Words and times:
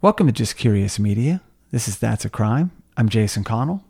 Welcome 0.00 0.28
to 0.28 0.32
Just 0.32 0.56
Curious 0.56 1.00
Media. 1.00 1.40
This 1.72 1.88
is 1.88 1.98
That's 1.98 2.24
a 2.24 2.30
Crime. 2.30 2.70
I'm 2.96 3.08
Jason 3.08 3.42
Connell. 3.42 3.82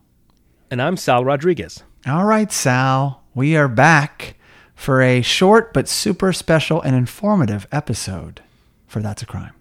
And 0.71 0.81
I'm 0.81 0.97
Sal 0.97 1.23
Rodriguez. 1.23 1.83
All 2.07 2.25
right, 2.25 2.51
Sal, 2.51 3.23
we 3.35 3.59
are 3.59 3.69
back 3.69 4.37
for 4.75 5.03
a 5.03 5.21
short 5.21 5.75
but 5.75 5.87
super 5.87 6.33
special 6.33 6.81
and 6.81 6.97
informative 6.97 7.67
episode 7.71 8.41
for 8.87 9.03
That's 9.03 9.21
a 9.21 9.27
Crime. 9.27 9.53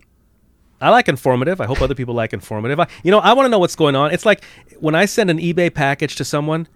I 0.79 0.89
like 0.89 1.09
informative. 1.09 1.59
I 1.59 1.65
hope 1.65 1.81
other 1.81 1.95
people 1.95 2.15
like 2.15 2.31
informative. 2.31 2.79
I, 2.79 2.87
you 3.03 3.11
know, 3.11 3.19
I 3.19 3.33
want 3.33 3.47
to 3.47 3.49
know 3.49 3.59
what's 3.59 3.75
going 3.75 3.97
on. 3.97 4.13
It's 4.13 4.25
like 4.25 4.41
when 4.79 4.95
I 4.95 5.03
send 5.03 5.29
an 5.29 5.39
eBay 5.39 5.73
package 5.73 6.15
to 6.15 6.23
someone, 6.23 6.69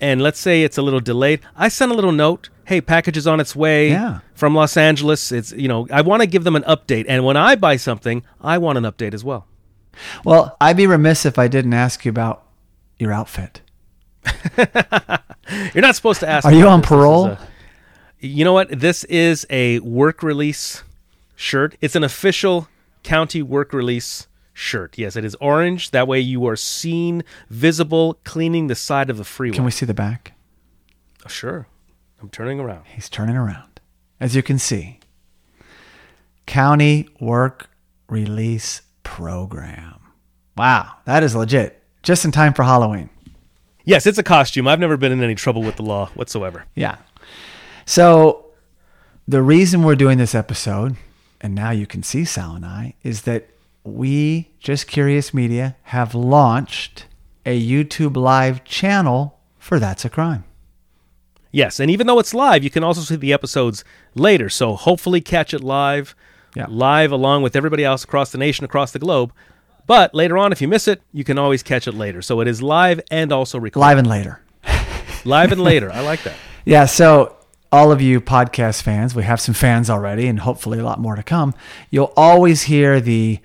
and 0.00 0.20
let's 0.22 0.38
say 0.40 0.62
it's 0.62 0.78
a 0.78 0.82
little 0.82 1.00
delayed, 1.00 1.40
I 1.56 1.68
send 1.68 1.92
a 1.92 1.94
little 1.94 2.12
note. 2.12 2.48
Hey, 2.64 2.80
package 2.80 3.16
is 3.16 3.26
on 3.26 3.38
its 3.40 3.54
way 3.54 3.90
Yeah. 3.90 4.20
from 4.34 4.54
Los 4.54 4.76
Angeles. 4.76 5.30
It's 5.32 5.52
you 5.52 5.68
know, 5.68 5.86
I 5.92 6.00
want 6.02 6.22
to 6.22 6.26
give 6.26 6.44
them 6.44 6.56
an 6.56 6.64
update. 6.64 7.04
And 7.08 7.24
when 7.24 7.36
I 7.36 7.54
buy 7.54 7.76
something, 7.76 8.22
I 8.40 8.58
want 8.58 8.76
an 8.78 8.84
update 8.84 9.14
as 9.14 9.22
well. 9.24 9.46
Well, 10.24 10.56
I'd 10.60 10.76
be 10.76 10.86
remiss 10.86 11.24
if 11.24 11.38
I 11.38 11.48
didn't 11.48 11.72
ask 11.74 12.04
you 12.04 12.10
about 12.10 12.42
your 12.98 13.12
outfit. 13.12 13.62
You're 14.58 15.82
not 15.82 15.94
supposed 15.96 16.20
to 16.20 16.28
ask. 16.28 16.44
Are 16.44 16.52
you 16.52 16.66
on 16.68 16.80
this. 16.80 16.88
This 16.88 16.96
parole? 16.96 17.26
a- 17.26 17.38
you 18.20 18.44
know 18.44 18.52
what? 18.52 18.68
This 18.80 19.04
is 19.04 19.46
a 19.50 19.78
work 19.80 20.22
release 20.22 20.82
shirt. 21.36 21.76
It's 21.80 21.94
an 21.94 22.02
official 22.04 22.68
county 23.02 23.42
work 23.42 23.72
release 23.72 24.26
shirt. 24.56 24.96
Yes, 24.96 25.16
it 25.16 25.24
is 25.24 25.34
orange. 25.36 25.90
That 25.90 26.08
way 26.08 26.18
you 26.18 26.46
are 26.46 26.56
seen, 26.56 27.22
visible, 27.50 28.18
cleaning 28.24 28.66
the 28.66 28.74
side 28.74 29.10
of 29.10 29.18
the 29.18 29.24
freeway. 29.24 29.54
Can 29.54 29.64
we 29.64 29.70
see 29.70 29.86
the 29.86 29.94
back? 29.94 30.32
Oh, 31.24 31.28
sure. 31.28 31.68
I'm 32.20 32.30
turning 32.30 32.58
around. 32.58 32.86
He's 32.86 33.08
turning 33.10 33.36
around. 33.36 33.80
As 34.18 34.34
you 34.34 34.42
can 34.42 34.58
see, 34.58 35.00
County 36.46 37.08
Work 37.20 37.68
Release 38.08 38.80
Program. 39.02 40.00
Wow, 40.56 40.94
that 41.04 41.22
is 41.22 41.36
legit. 41.36 41.82
Just 42.02 42.24
in 42.24 42.32
time 42.32 42.54
for 42.54 42.62
Halloween. 42.62 43.10
Yes, 43.84 44.06
it's 44.06 44.18
a 44.18 44.22
costume. 44.22 44.66
I've 44.66 44.80
never 44.80 44.96
been 44.96 45.12
in 45.12 45.22
any 45.22 45.34
trouble 45.34 45.62
with 45.62 45.76
the 45.76 45.82
law 45.82 46.06
whatsoever. 46.14 46.64
Yeah. 46.74 46.96
So 47.84 48.46
the 49.28 49.42
reason 49.42 49.82
we're 49.82 49.96
doing 49.96 50.16
this 50.16 50.34
episode, 50.34 50.96
and 51.42 51.54
now 51.54 51.70
you 51.70 51.86
can 51.86 52.02
see 52.02 52.24
Sal 52.24 52.56
and 52.56 52.64
I, 52.64 52.94
is 53.02 53.22
that 53.22 53.50
we, 53.86 54.50
Just 54.58 54.86
Curious 54.86 55.32
Media, 55.32 55.76
have 55.84 56.14
launched 56.14 57.06
a 57.44 57.60
YouTube 57.60 58.16
live 58.16 58.64
channel 58.64 59.38
for 59.58 59.78
That's 59.78 60.04
a 60.04 60.10
Crime. 60.10 60.44
Yes, 61.52 61.80
and 61.80 61.90
even 61.90 62.06
though 62.06 62.18
it's 62.18 62.34
live, 62.34 62.62
you 62.64 62.70
can 62.70 62.84
also 62.84 63.00
see 63.00 63.16
the 63.16 63.32
episodes 63.32 63.84
later. 64.14 64.48
So 64.48 64.74
hopefully 64.74 65.20
catch 65.20 65.54
it 65.54 65.62
live, 65.62 66.14
Yeah. 66.54 66.66
live 66.68 67.12
along 67.12 67.42
with 67.42 67.56
everybody 67.56 67.84
else 67.84 68.04
across 68.04 68.30
the 68.30 68.38
nation, 68.38 68.64
across 68.64 68.90
the 68.92 68.98
globe. 68.98 69.32
But 69.86 70.14
later 70.14 70.36
on, 70.36 70.50
if 70.52 70.60
you 70.60 70.68
miss 70.68 70.88
it, 70.88 71.00
you 71.12 71.22
can 71.24 71.38
always 71.38 71.62
catch 71.62 71.86
it 71.86 71.92
later. 71.92 72.20
So 72.20 72.40
it 72.40 72.48
is 72.48 72.60
live 72.62 73.00
and 73.10 73.32
also 73.32 73.58
recorded. 73.58 73.86
Live 73.86 73.98
and 73.98 74.06
later. 74.08 74.40
Live 75.24 75.52
and 75.52 75.60
later. 75.60 75.90
I 75.92 76.00
like 76.00 76.22
that. 76.24 76.34
Yeah, 76.68 76.86
so 76.86 77.36
all 77.70 77.92
of 77.92 78.02
you 78.02 78.20
podcast 78.20 78.82
fans, 78.82 79.14
we 79.14 79.22
have 79.22 79.40
some 79.40 79.54
fans 79.54 79.88
already 79.88 80.26
and 80.26 80.40
hopefully 80.40 80.80
a 80.80 80.84
lot 80.84 80.98
more 80.98 81.14
to 81.14 81.22
come. 81.22 81.54
You'll 81.90 82.12
always 82.16 82.62
hear 82.62 83.00
the 83.00 83.38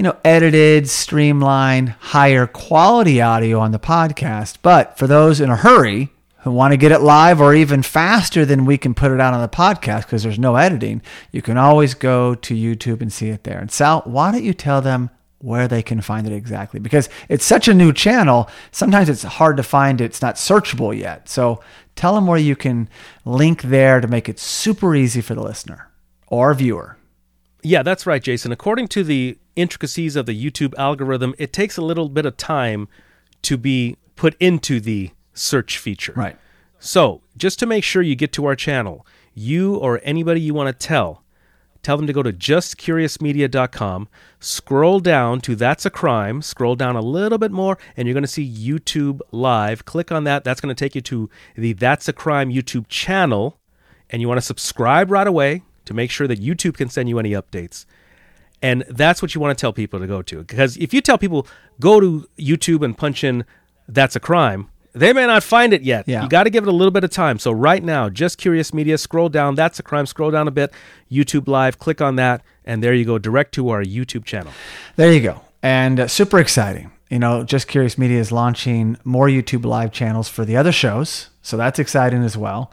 you 0.00 0.04
know, 0.04 0.16
edited, 0.24 0.88
streamlined, 0.88 1.90
higher 1.90 2.46
quality 2.46 3.20
audio 3.20 3.58
on 3.58 3.70
the 3.70 3.78
podcast. 3.78 4.56
But 4.62 4.96
for 4.96 5.06
those 5.06 5.42
in 5.42 5.50
a 5.50 5.56
hurry 5.56 6.08
who 6.38 6.52
want 6.52 6.72
to 6.72 6.78
get 6.78 6.90
it 6.90 7.02
live 7.02 7.38
or 7.38 7.54
even 7.54 7.82
faster 7.82 8.46
than 8.46 8.64
we 8.64 8.78
can 8.78 8.94
put 8.94 9.12
it 9.12 9.20
out 9.20 9.34
on 9.34 9.42
the 9.42 9.48
podcast 9.54 10.06
because 10.06 10.22
there's 10.22 10.38
no 10.38 10.56
editing, 10.56 11.02
you 11.32 11.42
can 11.42 11.58
always 11.58 11.92
go 11.92 12.34
to 12.34 12.54
YouTube 12.54 13.02
and 13.02 13.12
see 13.12 13.28
it 13.28 13.44
there. 13.44 13.58
And 13.58 13.70
Sal, 13.70 14.00
why 14.06 14.32
don't 14.32 14.42
you 14.42 14.54
tell 14.54 14.80
them 14.80 15.10
where 15.40 15.68
they 15.68 15.82
can 15.82 16.00
find 16.00 16.26
it 16.26 16.32
exactly? 16.32 16.80
Because 16.80 17.10
it's 17.28 17.44
such 17.44 17.68
a 17.68 17.74
new 17.74 17.92
channel, 17.92 18.48
sometimes 18.72 19.10
it's 19.10 19.24
hard 19.24 19.58
to 19.58 19.62
find 19.62 20.00
it. 20.00 20.06
It's 20.06 20.22
not 20.22 20.36
searchable 20.36 20.98
yet. 20.98 21.28
So 21.28 21.60
tell 21.94 22.14
them 22.14 22.26
where 22.26 22.38
you 22.38 22.56
can 22.56 22.88
link 23.26 23.60
there 23.60 24.00
to 24.00 24.08
make 24.08 24.30
it 24.30 24.38
super 24.38 24.94
easy 24.94 25.20
for 25.20 25.34
the 25.34 25.42
listener 25.42 25.90
or 26.26 26.54
viewer. 26.54 26.96
Yeah, 27.62 27.82
that's 27.82 28.06
right, 28.06 28.22
Jason. 28.22 28.52
According 28.52 28.88
to 28.88 29.04
the 29.04 29.38
intricacies 29.56 30.16
of 30.16 30.26
the 30.26 30.50
YouTube 30.50 30.74
algorithm, 30.78 31.34
it 31.38 31.52
takes 31.52 31.76
a 31.76 31.82
little 31.82 32.08
bit 32.08 32.26
of 32.26 32.36
time 32.36 32.88
to 33.42 33.56
be 33.56 33.96
put 34.16 34.36
into 34.40 34.80
the 34.80 35.10
search 35.34 35.78
feature. 35.78 36.12
Right. 36.14 36.36
So, 36.78 37.22
just 37.36 37.58
to 37.58 37.66
make 37.66 37.84
sure 37.84 38.02
you 38.02 38.16
get 38.16 38.32
to 38.32 38.46
our 38.46 38.56
channel, 38.56 39.06
you 39.34 39.76
or 39.76 40.00
anybody 40.02 40.40
you 40.40 40.54
want 40.54 40.68
to 40.68 40.86
tell, 40.86 41.22
tell 41.82 41.96
them 41.96 42.06
to 42.06 42.12
go 42.12 42.22
to 42.22 42.32
justcuriousmedia.com, 42.32 44.08
scroll 44.38 45.00
down 45.00 45.40
to 45.42 45.54
That's 45.54 45.84
a 45.84 45.90
Crime, 45.90 46.40
scroll 46.40 46.76
down 46.76 46.96
a 46.96 47.02
little 47.02 47.38
bit 47.38 47.50
more, 47.50 47.76
and 47.96 48.08
you're 48.08 48.14
going 48.14 48.22
to 48.22 48.28
see 48.28 48.50
YouTube 48.50 49.20
Live. 49.30 49.84
Click 49.84 50.10
on 50.10 50.24
that. 50.24 50.44
That's 50.44 50.60
going 50.60 50.74
to 50.74 50.84
take 50.84 50.94
you 50.94 51.02
to 51.02 51.28
the 51.54 51.74
That's 51.74 52.08
a 52.08 52.14
Crime 52.14 52.50
YouTube 52.50 52.88
channel, 52.88 53.60
and 54.08 54.22
you 54.22 54.28
want 54.28 54.38
to 54.38 54.46
subscribe 54.46 55.10
right 55.10 55.26
away 55.26 55.62
to 55.90 55.94
make 55.94 56.12
sure 56.12 56.28
that 56.28 56.40
YouTube 56.40 56.76
can 56.76 56.88
send 56.88 57.08
you 57.08 57.18
any 57.18 57.32
updates. 57.32 57.84
And 58.62 58.84
that's 58.88 59.20
what 59.20 59.34
you 59.34 59.40
want 59.40 59.58
to 59.58 59.60
tell 59.60 59.72
people 59.72 59.98
to 59.98 60.06
go 60.06 60.22
to. 60.22 60.38
Because 60.38 60.76
if 60.76 60.94
you 60.94 61.00
tell 61.00 61.18
people, 61.18 61.48
go 61.80 61.98
to 61.98 62.28
YouTube 62.38 62.84
and 62.84 62.96
punch 62.96 63.24
in 63.24 63.44
That's 63.88 64.14
a 64.14 64.20
Crime, 64.20 64.68
they 64.92 65.12
may 65.12 65.26
not 65.26 65.42
find 65.42 65.72
it 65.72 65.82
yet. 65.82 66.06
Yeah. 66.06 66.22
You 66.22 66.28
got 66.28 66.44
to 66.44 66.50
give 66.50 66.62
it 66.62 66.68
a 66.68 66.72
little 66.72 66.92
bit 66.92 67.02
of 67.02 67.10
time. 67.10 67.40
So, 67.40 67.50
right 67.50 67.82
now, 67.82 68.08
just 68.08 68.38
Curious 68.38 68.72
Media, 68.72 68.98
scroll 68.98 69.28
down. 69.28 69.56
That's 69.56 69.80
a 69.80 69.82
Crime. 69.82 70.06
Scroll 70.06 70.30
down 70.30 70.46
a 70.46 70.52
bit. 70.52 70.72
YouTube 71.10 71.48
Live, 71.48 71.80
click 71.80 72.00
on 72.00 72.14
that. 72.16 72.42
And 72.64 72.84
there 72.84 72.94
you 72.94 73.04
go, 73.04 73.18
direct 73.18 73.52
to 73.54 73.70
our 73.70 73.82
YouTube 73.82 74.24
channel. 74.24 74.52
There 74.94 75.12
you 75.12 75.20
go. 75.20 75.40
And 75.60 75.98
uh, 75.98 76.06
super 76.06 76.38
exciting. 76.38 76.92
You 77.08 77.18
know, 77.18 77.42
Just 77.42 77.66
Curious 77.66 77.98
Media 77.98 78.20
is 78.20 78.30
launching 78.30 78.96
more 79.02 79.26
YouTube 79.26 79.64
live 79.64 79.90
channels 79.90 80.28
for 80.28 80.44
the 80.44 80.56
other 80.56 80.70
shows. 80.70 81.30
So 81.42 81.56
that's 81.56 81.80
exciting 81.80 82.22
as 82.22 82.36
well. 82.36 82.70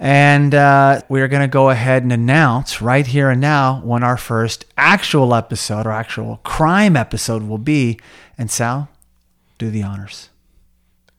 And 0.00 0.54
uh, 0.54 1.02
we're 1.08 1.28
going 1.28 1.42
to 1.42 1.52
go 1.52 1.70
ahead 1.70 2.02
and 2.02 2.12
announce 2.12 2.80
right 2.80 3.06
here 3.06 3.30
and 3.30 3.40
now 3.40 3.80
when 3.82 4.02
our 4.02 4.16
first 4.16 4.64
actual 4.76 5.34
episode 5.34 5.86
or 5.86 5.90
actual 5.90 6.36
crime 6.44 6.96
episode 6.96 7.42
will 7.42 7.58
be. 7.58 7.98
And 8.36 8.50
Sal, 8.50 8.88
do 9.58 9.70
the 9.70 9.82
honors. 9.82 10.30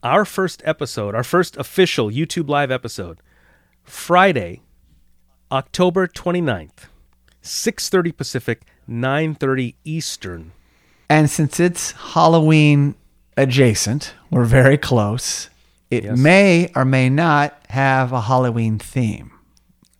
Our 0.01 0.23
first 0.23 0.62
episode, 0.63 1.13
our 1.13 1.25
first 1.25 1.57
official 1.57 2.09
YouTube 2.09 2.47
Live 2.47 2.72
episode, 2.72 3.19
Friday, 3.84 4.62
October 5.51 6.07
29th, 6.07 6.88
6.30 7.44 8.16
Pacific, 8.16 8.61
9.30 8.90 9.75
Eastern. 9.84 10.53
And 11.09 11.29
since 11.29 11.59
it's 11.59 11.91
Halloween 11.91 12.96
adjacent, 13.35 14.13
we're 14.29 14.46
very 14.46 14.78
close. 14.78 15.50
It 15.92 16.04
Yes. 16.04 16.18
may 16.18 16.72
or 16.76 16.86
may 16.86 17.10
not 17.10 17.56
have 17.70 18.12
a 18.14 18.22
Halloween 18.22 18.78
theme. 18.80 19.32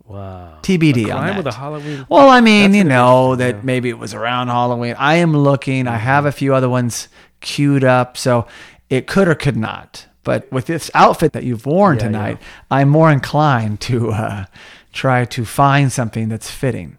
Wow. 0.06 0.58
TBD 0.64 1.08
A 1.10 1.12
on 1.12 1.26
that. 1.28 1.38
with 1.38 1.48
a 1.48 1.52
Halloween. 1.54 2.06
Well, 2.10 2.30
I 2.30 2.42
mean, 2.42 2.74
you 2.74 2.84
know 2.84 3.36
that 3.36 3.64
maybe 3.64 3.90
it 3.90 4.00
was 4.00 4.14
around 4.14 4.48
Halloween. 4.48 4.96
I 4.98 5.16
am 5.16 5.34
looking. 5.36 5.88
I 5.88 5.98
have 5.98 6.26
a 6.26 6.32
few 6.32 6.54
other 6.56 6.70
ones 6.70 7.10
queued 7.42 7.84
up, 7.84 8.18
so 8.18 8.48
it 8.90 9.06
could 9.08 9.28
or 9.28 9.36
could 9.36 9.58
not. 9.58 10.06
But 10.24 10.52
with 10.52 10.66
this 10.66 10.90
outfit 10.94 11.34
that 11.34 11.44
you've 11.44 11.66
worn 11.66 11.98
Yeah, 11.98 12.04
tonight, 12.06 12.38
I'm 12.72 12.90
more 12.90 13.12
inclined 13.12 13.82
to 13.82 14.12
uh, 14.12 14.46
try 14.94 15.26
to 15.26 15.46
find 15.46 15.92
something 15.92 16.28
that's 16.30 16.50
fitting. 16.52 16.98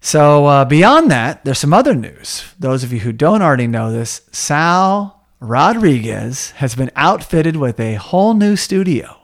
So 0.00 0.46
uh, 0.46 0.64
beyond 0.64 1.10
that, 1.10 1.44
there's 1.44 1.58
some 1.58 1.72
other 1.74 1.94
news. 1.94 2.54
Those 2.58 2.82
of 2.84 2.92
you 2.92 3.00
who 3.00 3.12
don't 3.12 3.42
already 3.42 3.66
know 3.66 3.90
this, 3.92 4.22
Sal 4.32 5.15
Rodriguez 5.40 6.52
has 6.52 6.74
been 6.74 6.90
outfitted 6.96 7.56
with 7.56 7.78
a 7.78 7.94
whole 7.94 8.34
new 8.34 8.56
studio. 8.56 9.16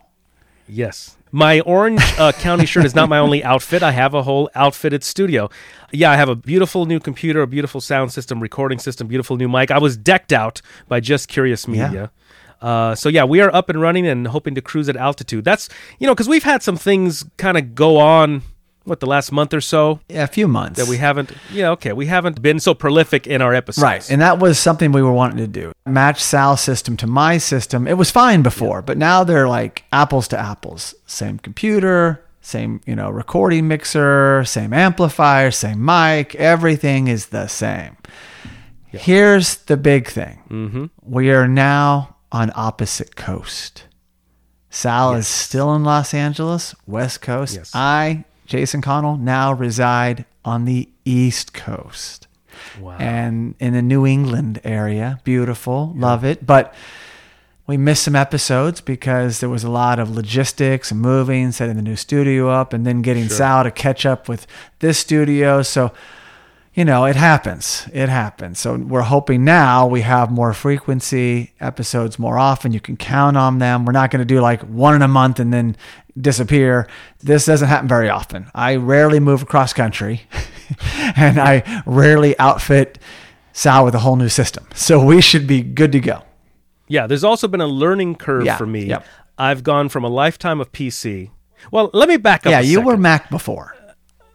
Yes. 0.68 1.16
My 1.34 1.60
orange 1.60 2.02
uh, 2.18 2.32
county 2.32 2.66
shirt 2.66 2.84
is 2.84 2.94
not 2.94 3.08
my 3.08 3.18
only 3.18 3.42
outfit. 3.42 3.82
I 3.82 3.92
have 3.92 4.12
a 4.12 4.22
whole 4.22 4.50
outfitted 4.54 5.02
studio. 5.02 5.48
Yeah, 5.90 6.10
I 6.10 6.16
have 6.16 6.28
a 6.28 6.36
beautiful 6.36 6.84
new 6.84 7.00
computer, 7.00 7.40
a 7.40 7.46
beautiful 7.46 7.80
sound 7.80 8.12
system, 8.12 8.40
recording 8.40 8.78
system, 8.78 9.06
beautiful 9.06 9.38
new 9.38 9.48
mic. 9.48 9.70
I 9.70 9.78
was 9.78 9.97
decked 9.97 10.32
out 10.32 10.60
by 10.88 11.00
Just 11.00 11.28
Curious 11.28 11.66
Media. 11.66 12.10
Uh, 12.60 12.94
so 12.94 13.08
yeah, 13.08 13.24
we 13.24 13.41
are 13.41 13.53
up 13.54 13.70
and 13.70 13.80
running 13.80 14.06
and 14.06 14.28
hoping 14.28 14.54
to 14.54 14.60
cruise 14.60 14.91
at 14.91 14.97
altitude. 14.97 15.44
That's 15.44 15.70
you 15.98 16.06
know 16.06 16.15
because 16.15 16.28
we've 16.28 16.44
had 16.44 16.62
some 16.62 16.76
things 16.76 17.24
kind 17.38 17.56
of 17.56 17.74
go 17.74 17.97
on. 17.97 18.42
What 18.84 19.00
the 19.00 19.06
last 19.06 19.30
month 19.32 19.54
or 19.54 19.60
so 19.60 20.00
Yeah, 20.08 20.24
a 20.24 20.26
few 20.26 20.48
months. 20.48 20.78
that 20.80 20.88
we 20.88 20.96
haven't. 20.98 21.32
Yeah, 21.52 21.70
okay, 21.70 21.92
we 21.92 22.06
haven't 22.06 22.42
been 22.42 22.58
so 22.60 22.74
prolific 22.74 23.26
in 23.26 23.40
our 23.40 23.54
episodes. 23.54 23.82
Right. 23.82 24.10
And 24.10 24.20
that 24.20 24.38
was 24.38 24.58
something 24.58 24.90
we 24.92 25.02
were 25.02 25.12
wanting 25.12 25.38
to 25.38 25.46
do. 25.46 25.72
Match 25.86 26.22
Sal's 26.22 26.60
system 26.60 26.96
to 26.98 27.06
my 27.06 27.38
system. 27.38 27.86
It 27.86 27.94
was 27.96 28.10
fine 28.10 28.42
before, 28.42 28.82
but 28.82 28.98
now 28.98 29.22
they're 29.24 29.48
like 29.48 29.84
apples 29.92 30.26
to 30.28 30.38
apples. 30.38 30.94
Same 31.06 31.38
computer, 31.38 32.24
same, 32.40 32.80
you 32.86 32.96
know, 32.96 33.08
recording 33.10 33.68
mixer, 33.68 34.42
same 34.44 34.72
amplifier, 34.72 35.50
same 35.52 35.84
mic. 35.84 36.34
Everything 36.34 37.06
is 37.08 37.26
the 37.26 37.46
same. 37.46 37.96
Here's 38.88 39.56
the 39.56 39.76
big 39.76 40.08
thing. 40.08 40.42
Mm-hmm. 40.50 40.84
We 41.02 41.30
are 41.30 41.48
now 41.48 42.16
on 42.30 42.50
opposite 42.54 43.16
coast. 43.16 43.84
Sal 44.70 45.14
is 45.14 45.26
still 45.26 45.74
in 45.74 45.84
Los 45.84 46.14
Angeles, 46.14 46.74
West 46.86 47.20
Coast. 47.20 47.56
Yes. 47.56 47.70
I, 47.74 48.24
Jason 48.47 48.83
Connell, 48.83 49.16
now 49.16 49.53
reside 49.53 50.24
on 50.44 50.65
the 50.65 50.89
East 51.04 51.53
Coast. 51.53 52.27
Wow. 52.80 52.97
and 52.98 53.54
in 53.59 53.72
the 53.72 53.83
New 53.83 54.06
England 54.06 54.60
area. 54.62 55.21
Beautiful, 55.24 55.92
love 55.97 56.24
it. 56.24 56.47
But 56.47 56.74
we 57.66 57.77
missed 57.77 58.03
some 58.03 58.16
episodes 58.16 58.80
because 58.80 59.41
there 59.41 59.48
was 59.48 59.65
a 59.65 59.71
lot 59.71 59.98
of 59.98 60.10
logistics 60.10 60.91
and 60.91 61.00
moving, 61.00 61.53
setting 61.53 61.77
the 61.77 61.83
new 61.83 61.97
studio 61.97 62.50
up, 62.50 62.72
and 62.72 62.86
then 62.86 63.03
getting 63.03 63.28
Sal 63.28 63.65
to 63.65 63.71
catch 63.71 64.04
up 64.04 64.28
with 64.28 64.47
this 64.80 64.98
studio. 64.98 65.62
So, 65.62 65.92
you 66.74 66.84
know, 66.84 67.04
it 67.04 67.16
happens. 67.16 67.86
It 67.92 68.09
happens. 68.09 68.59
So 68.59 68.77
we're 68.77 69.03
hoping 69.03 69.45
now 69.45 69.86
we 69.86 70.01
have 70.03 70.30
more 70.30 70.53
frequency 70.54 71.53
episodes 71.60 72.19
more 72.19 72.39
often. 72.39 72.72
You 72.72 72.80
can 72.80 72.97
count 72.97 73.36
on 73.36 73.59
them. 73.59 73.84
We're 73.84 73.92
not 73.92 74.10
going 74.10 74.21
to 74.21 74.24
do 74.34 74.41
like 74.41 74.63
one 74.63 74.95
in 74.95 75.03
a 75.03 75.09
month 75.09 75.39
and 75.39 75.53
then 75.53 75.77
disappear. 76.19 76.89
This 77.21 77.45
doesn't 77.47 77.69
happen 77.69 77.89
very 77.89 78.09
often. 78.09 78.51
I 78.54 78.77
rarely 78.77 79.21
move 79.21 79.42
across 79.42 79.72
country 79.72 80.22
and 81.16 81.39
I 81.39 81.83
rarely 81.86 82.39
outfit 82.39 82.98
Sal 83.53 83.84
with 83.84 83.95
a 83.95 83.98
whole 83.98 84.16
new 84.16 84.30
system. 84.30 84.66
So 84.75 85.04
we 85.04 85.21
should 85.21 85.47
be 85.47 85.60
good 85.63 85.92
to 85.92 86.01
go. 86.01 86.22
Yeah, 86.89 87.07
there's 87.07 87.25
also 87.25 87.48
been 87.48 87.60
a 87.60 87.66
learning 87.66 88.16
curve 88.16 88.45
Yeah, 88.45 88.57
for 88.57 88.66
me. 88.66 88.84
yep. 88.86 89.04
I've 89.39 89.63
gone 89.63 89.89
from 89.89 90.04
a 90.04 90.09
lifetime 90.09 90.60
of 90.60 90.72
PC. 90.72 91.30
Well, 91.71 91.91
let 91.92 92.09
me 92.09 92.16
back 92.16 92.47
up. 92.47 92.51
Yeah, 92.51 92.60
you 92.60 92.80
were. 92.80 92.97
Mac 92.97 93.30
before. 93.30 93.75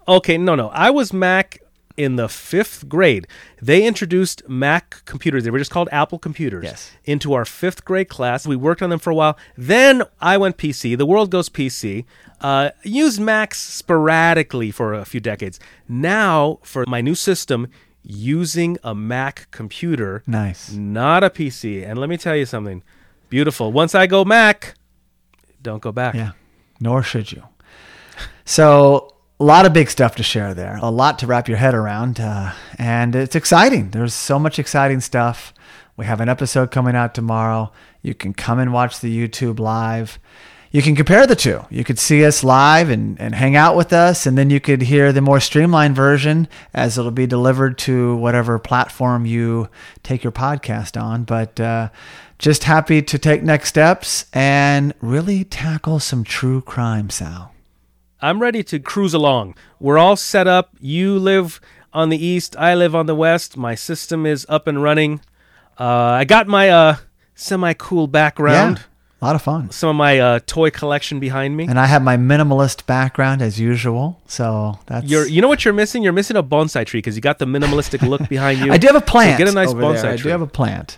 Okay, 0.08 0.38
no, 0.38 0.56
no. 0.56 0.70
I 0.70 0.90
was 0.92 1.12
Mac 1.14 1.60
in 1.98 2.16
the 2.16 2.30
fifth 2.30 2.88
grade. 2.88 3.28
They 3.62 3.86
introduced 3.86 4.48
Mac 4.48 5.02
computers. 5.06 5.44
They 5.44 5.50
were 5.50 5.58
just 5.58 5.72
called 5.72 5.90
Apple 5.92 6.20
computers. 6.20 6.64
Yes. 6.64 6.92
Into 7.06 7.34
our 7.34 7.44
fifth 7.44 7.84
grade 7.84 8.08
class. 8.08 8.46
We 8.48 8.56
worked 8.56 8.82
on 8.82 8.90
them 8.92 9.00
for 9.00 9.10
a 9.10 9.16
while. 9.16 9.38
Then 9.58 10.04
I 10.22 10.38
went 10.38 10.58
PC. 10.58 10.96
The 10.98 11.06
world 11.08 11.32
goes 11.32 11.50
PC. 11.50 12.06
Uh, 12.40 12.70
used 12.84 13.20
Macs 13.20 13.60
sporadically 13.60 14.70
for 14.72 14.94
a 14.94 15.04
few 15.06 15.20
decades. 15.20 15.60
Now, 15.90 16.60
for 16.62 16.86
my 16.88 17.02
new 17.02 17.16
system, 17.16 17.68
using 18.04 18.78
a 18.84 18.94
Mac 18.96 19.48
computer, 19.52 20.24
Nice. 20.28 20.72
not 20.72 21.24
a 21.24 21.30
PC. 21.32 21.84
And 21.86 22.00
let 22.00 22.08
me 22.10 22.16
tell 22.18 22.36
you 22.36 22.46
something 22.46 22.84
beautiful. 23.30 23.72
Once 23.74 23.96
I 23.96 24.06
go 24.08 24.24
Mac, 24.24 24.76
don't 25.62 25.82
go 25.82 25.92
back. 25.92 26.14
Yeah, 26.14 26.32
nor 26.80 27.02
should 27.02 27.32
you. 27.32 27.44
So, 28.46 29.14
a 29.40 29.44
lot 29.44 29.66
of 29.66 29.74
big 29.74 29.90
stuff 29.90 30.16
to 30.16 30.24
share 30.24 30.54
there, 30.54 30.80
a 30.82 30.90
lot 30.90 31.20
to 31.20 31.28
wrap 31.28 31.48
your 31.48 31.58
head 31.58 31.76
around, 31.76 32.20
uh, 32.20 32.54
and 32.78 33.16
it's 33.16 33.36
exciting. 33.36 33.92
There's 33.92 34.14
so 34.14 34.40
much 34.40 34.58
exciting 34.58 35.00
stuff. 35.00 35.54
We 35.96 36.06
have 36.06 36.22
an 36.22 36.30
episode 36.30 36.72
coming 36.72 36.96
out 36.96 37.14
tomorrow. 37.14 37.72
You 38.02 38.16
can 38.16 38.34
come 38.34 38.58
and 38.60 38.74
watch 38.74 39.00
the 39.00 39.16
YouTube 39.16 39.60
live. 39.60 40.18
You 40.72 40.82
can 40.82 40.96
compare 40.96 41.26
the 41.26 41.36
two. 41.36 41.66
You 41.70 41.84
could 41.84 42.00
see 42.00 42.26
us 42.26 42.44
live 42.44 42.90
and, 42.90 43.20
and 43.22 43.36
hang 43.36 43.56
out 43.56 43.76
with 43.76 43.94
us, 43.94 44.26
and 44.26 44.38
then 44.38 44.50
you 44.50 44.60
could 44.60 44.82
hear 44.82 45.14
the 45.14 45.22
more 45.22 45.40
streamlined 45.40 45.96
version 45.96 46.48
as 46.74 46.98
it'll 46.98 47.12
be 47.12 47.28
delivered 47.28 47.78
to 47.80 48.16
whatever 48.18 48.58
platform 48.60 49.26
you 49.26 49.70
take 50.04 50.24
your 50.24 50.34
podcast 50.34 51.00
on. 51.02 51.24
But 51.24 51.60
uh, 51.60 51.90
just 52.40 52.64
happy 52.66 53.02
to 53.04 53.18
take 53.20 53.44
next 53.44 53.70
steps 53.70 54.26
and 54.34 54.94
really 55.00 55.44
tackle 55.44 56.00
some 56.00 56.24
true 56.24 56.62
crime, 56.62 57.10
Sal. 57.10 57.54
I'm 58.22 58.42
ready 58.42 58.64
to 58.64 58.80
cruise 58.80 59.14
along. 59.14 59.56
We're 59.80 59.98
all 59.98 60.16
set 60.16 60.48
up. 60.48 60.72
You 60.80 61.18
live 61.20 61.60
on 61.94 62.10
the 62.10 62.24
east, 62.24 62.56
I 62.58 62.76
live 62.76 62.96
on 62.96 63.06
the 63.06 63.16
west. 63.16 63.58
My 63.58 63.76
system 63.76 64.26
is 64.26 64.46
up 64.50 64.68
and 64.68 64.82
running. 64.84 65.22
Uh, 65.80 65.86
I 65.86 66.26
got 66.26 66.48
my 66.48 66.70
uh, 66.70 66.96
semi 67.36 67.74
cool 67.74 68.08
background, 68.08 68.78
Yeah, 68.78 68.84
a 69.22 69.26
lot 69.26 69.36
of 69.36 69.42
fun. 69.42 69.70
some 69.72 69.90
of 69.90 69.96
my 69.96 70.20
uh, 70.20 70.40
toy 70.46 70.70
collection 70.72 71.20
behind 71.20 71.56
me. 71.56 71.66
And 71.68 71.80
I 71.80 71.86
have 71.86 72.02
my 72.04 72.18
minimalist 72.18 72.86
background 72.88 73.42
as 73.42 73.60
usual. 73.60 74.22
So 74.28 74.80
that's 74.88 75.08
You're, 75.08 75.28
you 75.28 75.42
know 75.42 75.48
what 75.48 75.64
you're 75.66 75.74
missing? 75.74 76.04
You're 76.04 76.14
missing 76.14 76.36
a 76.38 76.44
bonsai 76.44 76.86
tree 76.86 77.00
because 77.00 77.16
you 77.16 77.22
got 77.22 77.40
the 77.40 77.46
minimalistic 77.46 78.08
look 78.08 78.28
behind 78.30 78.60
you. 78.60 78.72
I 78.72 78.78
do 78.78 78.88
have 78.88 78.96
a 78.96 79.02
plant. 79.02 79.36
So 79.40 79.46
get 79.46 79.52
a 79.52 79.56
nice 79.56 79.74
bonsai 79.74 80.02
there. 80.02 80.12
I 80.14 80.16
do 80.18 80.30
have 80.30 80.42
a 80.42 80.48
plant. 80.48 80.98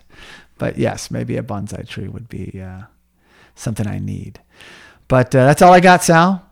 But 0.58 0.78
yes, 0.78 1.12
maybe 1.12 1.38
a 1.38 1.44
bonsai 1.44 1.88
tree 1.88 2.08
would 2.08 2.28
be 2.30 2.62
uh, 2.62 2.84
something 3.56 3.88
I 3.88 4.00
need. 4.00 4.40
But 5.08 5.34
uh, 5.36 5.46
that's 5.46 5.62
all 5.62 5.72
I 5.74 5.80
got, 5.82 6.04
Sal. 6.04 6.46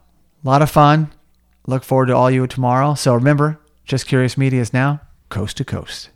A 0.44 0.48
lot 0.48 0.62
of 0.62 0.70
fun. 0.70 1.14
Look 1.66 1.84
forward 1.84 2.08
to 2.08 2.16
all 2.16 2.32
you 2.32 2.48
tomorrow. 2.48 2.94
So 2.94 3.14
remember, 3.14 3.60
Just 3.86 4.08
Curious 4.08 4.38
Media 4.38 4.62
is 4.62 4.74
now 4.74 5.02
coast 5.30 5.58
to 5.58 5.66
coast. 5.66 6.10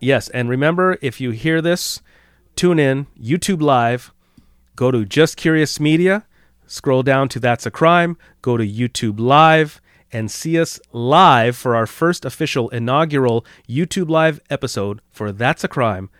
Yes, 0.00 0.28
and 0.30 0.48
remember, 0.48 0.98
if 1.00 1.20
you 1.20 1.30
hear 1.30 1.62
this, 1.62 2.00
tune 2.54 2.78
in 2.78 3.06
YouTube 3.20 3.62
Live. 3.62 4.12
Go 4.74 4.90
to 4.90 5.04
Just 5.04 5.36
Curious 5.36 5.78
Media. 5.80 6.24
Scroll 6.66 7.02
down 7.02 7.28
to 7.30 7.40
That's 7.40 7.66
a 7.66 7.70
Crime. 7.70 8.16
Go 8.42 8.56
to 8.56 8.66
YouTube 8.66 9.20
Live 9.20 9.80
and 10.12 10.30
see 10.30 10.58
us 10.58 10.80
live 10.92 11.56
for 11.56 11.76
our 11.76 11.86
first 11.86 12.24
official 12.24 12.68
inaugural 12.70 13.44
YouTube 13.68 14.08
Live 14.08 14.40
episode 14.50 15.00
for 15.10 15.32
That's 15.32 15.64
a 15.64 15.68
Crime. 15.68 16.10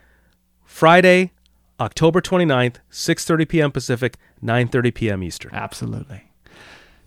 Friday, 0.65 1.33
October 1.81 2.21
29th, 2.21 2.77
6:30 2.91 3.49
p.m. 3.49 3.73
Pacific, 3.73 4.17
9:30 4.43 4.95
p.m. 4.95 5.23
Eastern. 5.23 5.55
Absolutely. 5.55 6.31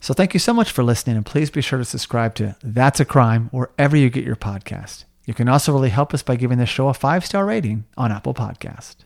So 0.01 0.13
thank 0.13 0.34
you 0.34 0.40
so 0.40 0.54
much 0.54 0.72
for 0.72 0.84
listening, 0.84 1.18
and 1.18 1.25
please 1.25 1.50
be 1.50 1.62
sure 1.62 1.80
to 1.80 1.86
subscribe 1.86 2.36
to 2.36 2.56
That's 2.63 3.00
a 3.00 3.06
Crime 3.06 3.50
wherever 3.51 3.98
you 3.98 4.10
get 4.10 4.24
your 4.24 4.38
podcast. 4.38 5.04
You 5.25 5.34
can 5.34 5.50
also 5.50 5.74
really 5.74 5.90
help 5.90 6.13
us 6.13 6.24
by 6.24 6.38
giving 6.38 6.57
the 6.57 6.66
show 6.66 6.88
a 6.88 6.94
five 6.94 7.25
star 7.25 7.46
rating 7.46 7.84
on 7.98 8.12
Apple 8.12 8.34
Podcast. 8.34 8.98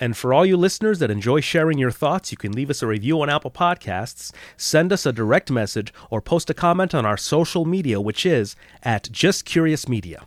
And 0.00 0.16
for 0.16 0.34
all 0.34 0.44
you 0.44 0.56
listeners 0.56 0.98
that 0.98 1.10
enjoy 1.10 1.40
sharing 1.40 1.78
your 1.78 1.92
thoughts, 1.92 2.32
you 2.32 2.38
can 2.38 2.52
leave 2.52 2.70
us 2.70 2.82
a 2.82 2.86
review 2.86 3.22
on 3.22 3.30
Apple 3.30 3.52
Podcasts, 3.52 4.32
send 4.56 4.92
us 4.92 5.06
a 5.06 5.12
direct 5.12 5.52
message, 5.52 5.94
or 6.10 6.20
post 6.20 6.50
a 6.50 6.54
comment 6.54 6.94
on 6.94 7.06
our 7.06 7.16
social 7.16 7.64
media, 7.64 8.00
which 8.00 8.26
is 8.26 8.56
at 8.82 9.08
Just 9.12 9.44
Curious 9.44 9.88
Media. 9.88 10.24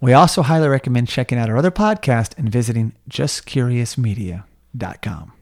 We 0.00 0.12
also 0.12 0.42
highly 0.42 0.68
recommend 0.68 1.08
checking 1.08 1.38
out 1.38 1.48
our 1.48 1.56
other 1.56 1.70
podcast 1.70 2.36
and 2.36 2.50
visiting 2.50 2.92
justcuriousmedia.com. 3.08 5.32